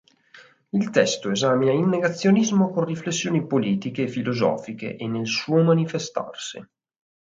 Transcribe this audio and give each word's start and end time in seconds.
Il 0.71 0.89
testo 0.89 1.29
esamina 1.29 1.71
il 1.73 1.85
negazionismo 1.85 2.71
con 2.71 2.85
riflessioni 2.85 3.45
politiche 3.45 4.05
e 4.05 4.07
filosofiche 4.07 4.95
e 4.95 5.07
nel 5.07 5.27
suo 5.27 5.61
manifestarsi. 5.63 6.65